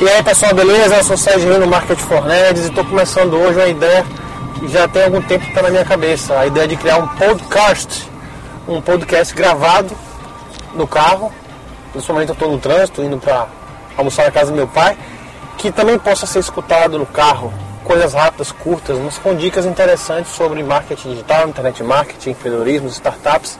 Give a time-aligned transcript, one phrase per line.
[0.00, 0.96] E aí pessoal, beleza?
[0.96, 4.02] Eu sou o Sérgio no Market for Nerds e estou começando hoje uma ideia
[4.58, 6.38] que já tem algum tempo que está na minha cabeça.
[6.38, 8.08] A ideia de criar um podcast,
[8.66, 9.94] um podcast gravado
[10.74, 11.30] no carro,
[11.92, 13.46] principalmente eu estou no trânsito, indo para
[13.94, 14.96] almoçar na casa do meu pai,
[15.58, 17.52] que também possa ser escutado no carro,
[17.84, 23.58] coisas rápidas, curtas, mas com dicas interessantes sobre marketing digital, internet marketing, empreendedorismo, startups,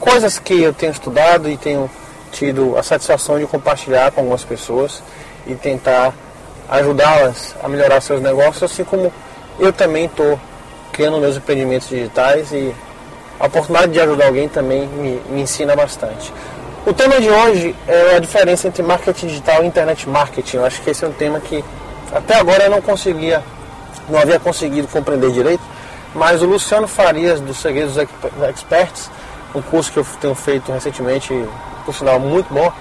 [0.00, 1.90] coisas que eu tenho estudado e tenho
[2.32, 5.02] tido a satisfação de compartilhar com algumas pessoas
[5.46, 6.12] e tentar
[6.68, 9.12] ajudá-las a melhorar seus negócios, assim como
[9.58, 10.38] eu também estou
[10.92, 12.74] criando meus empreendimentos digitais e
[13.38, 16.32] a oportunidade de ajudar alguém também me, me, ensina bastante.
[16.86, 20.58] O tema de hoje é a diferença entre marketing digital e internet marketing.
[20.58, 21.64] Eu acho que esse é um tema que
[22.12, 23.42] até agora eu não conseguia,
[24.08, 25.62] não havia conseguido compreender direito,
[26.14, 27.96] mas o Luciano Farias, do Segredos
[28.48, 29.10] Experts,
[29.54, 31.32] um curso que eu tenho feito recentemente,
[31.84, 32.72] por sinal muito bom,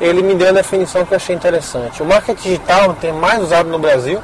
[0.00, 2.02] ele me deu a definição que eu achei interessante.
[2.02, 4.20] O marketing digital é o termo mais usado no Brasil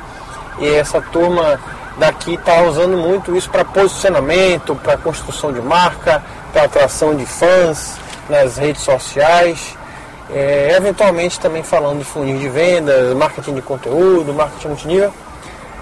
[0.59, 1.61] e essa turma
[1.99, 7.97] daqui está usando muito isso para posicionamento, para construção de marca, para atração de fãs
[8.29, 9.77] nas redes sociais,
[10.31, 15.13] é, eventualmente também falando de funil de vendas, marketing de conteúdo, marketing multinível.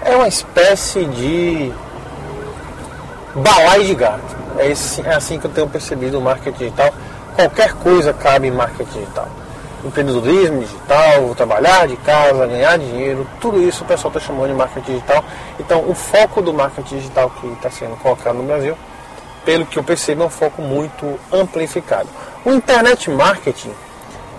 [0.03, 1.71] É uma espécie de
[3.33, 4.35] balai de gato.
[4.57, 4.67] É,
[5.09, 6.93] é assim que eu tenho percebido o marketing digital.
[7.35, 9.27] Qualquer coisa cabe em marketing digital
[9.85, 14.55] empreendedorismo digital, vou trabalhar de casa, ganhar dinheiro, tudo isso o pessoal está chamando de
[14.55, 15.23] marketing digital.
[15.59, 18.75] Então, o foco do marketing digital que está sendo colocado no Brasil,
[19.45, 22.09] pelo que eu percebo, é um foco muito amplificado.
[22.43, 23.71] O internet marketing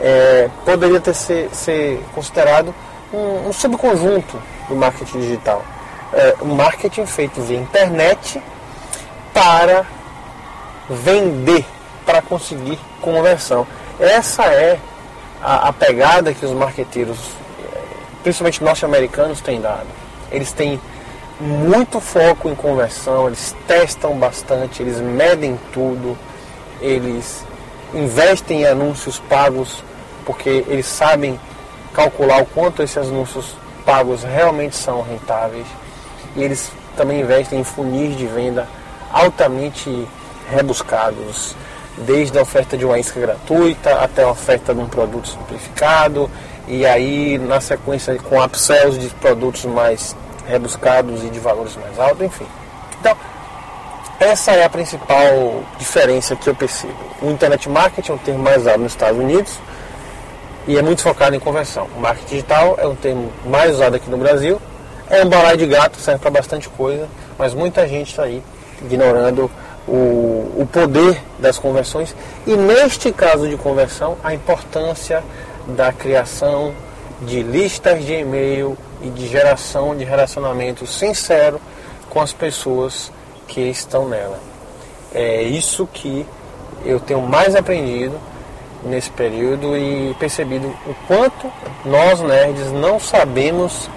[0.00, 2.74] é, poderia ter ser, ser considerado
[3.12, 4.36] um, um, subconjunto
[4.69, 5.64] do marketing digital.
[6.12, 8.42] É, um marketing feito via internet
[9.33, 9.86] para
[10.91, 11.64] vender,
[12.05, 13.67] para conseguir conversão.
[13.98, 14.78] Essa é
[15.42, 17.19] a, a pegada que os marqueteiros,
[18.23, 19.87] principalmente norte-americanos, têm dado.
[20.31, 20.81] Eles têm
[21.41, 26.17] muito foco em conversão, eles testam bastante, eles medem tudo,
[26.80, 27.45] eles
[27.95, 29.83] investem em anúncios pagos
[30.24, 31.39] porque eles sabem
[31.95, 33.55] calcular o quanto esses anúncios
[33.85, 35.67] pagos realmente são rentáveis
[36.35, 38.67] e eles também investem em funis de venda
[39.13, 40.07] altamente
[40.51, 41.55] rebuscados
[41.98, 46.30] desde a oferta de uma isca gratuita até a oferta de um produto simplificado
[46.68, 52.23] e aí na sequência com upsells de produtos mais rebuscados e de valores mais altos,
[52.23, 52.46] enfim.
[53.01, 53.17] Então,
[54.18, 56.95] essa é a principal diferença que eu percebo.
[57.20, 59.58] O internet marketing é um termo mais usado nos Estados Unidos
[60.67, 61.89] e é muito focado em conversão.
[61.96, 64.61] O marketing digital é um termo mais usado aqui no Brasil.
[65.08, 67.08] É um balai de gato, serve para bastante coisa,
[67.39, 68.42] mas muita gente está aí
[68.83, 69.51] ignorando
[69.86, 72.14] o, o poder das conversões
[72.47, 75.23] e, neste caso de conversão, a importância
[75.69, 76.73] da criação
[77.23, 81.61] de listas de e-mail e de geração de relacionamento sincero
[82.11, 83.11] com as pessoas
[83.47, 84.39] que estão nela.
[85.14, 86.27] É isso que
[86.85, 88.18] eu tenho mais aprendido
[88.85, 91.51] nesse período e percebido o quanto
[91.85, 93.89] nós nerds não sabemos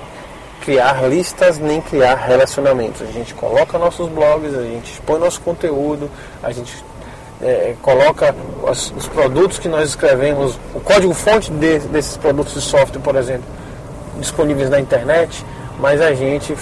[0.61, 3.01] criar listas nem criar relacionamentos.
[3.01, 6.09] A gente coloca nossos blogs, a gente expõe nosso conteúdo,
[6.43, 6.83] a gente
[7.41, 13.01] é, coloca os, os, produtos que nós escrevemos, o código-fonte de, desses produtos de software,
[13.01, 13.45] por exemplo,
[14.19, 15.45] disponíveis na internet,
[15.79, 16.55] mas a gente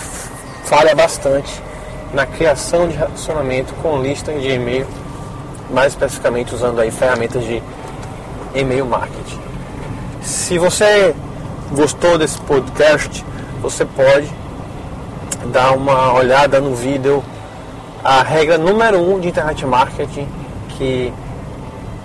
[0.66, 1.62] falha bastante
[2.14, 4.86] na criação de relacionamento com listas de e-mail,
[5.72, 7.62] mais especificamente usando aí ferramentas de
[8.54, 9.40] e-mail marketing.
[10.22, 11.16] Se você
[11.72, 13.26] gostou desse podcast,
[13.62, 14.30] você pode
[15.52, 17.24] dar uma olhada no vídeo
[18.04, 20.28] a regra número um de internet marketing
[20.70, 21.12] que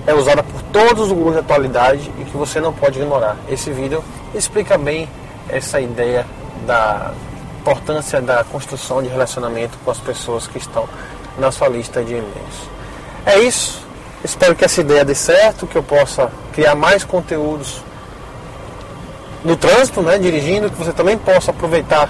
[0.06, 3.36] é usada por todos os gurus de atualidade e que você não pode ignorar.
[3.48, 4.02] Esse vídeo
[4.34, 5.08] explica bem
[5.48, 6.26] essa ideia
[6.66, 7.12] da
[7.60, 10.88] importância da construção de relacionamento com as pessoas que estão
[11.38, 12.68] na sua lista de e-mails.
[13.24, 13.86] É isso.
[14.24, 17.82] Espero que essa ideia dê certo, que eu possa criar mais conteúdos
[19.44, 22.08] no trânsito, né, dirigindo, que você também possa aproveitar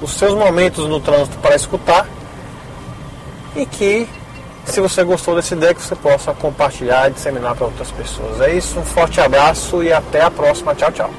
[0.00, 2.06] os seus momentos no trânsito para escutar
[3.56, 4.08] e que
[4.64, 8.40] se você gostou ideia que você possa compartilhar e disseminar para outras pessoas.
[8.40, 10.74] É isso, um forte abraço e até a próxima.
[10.74, 11.10] Tchau, tchau.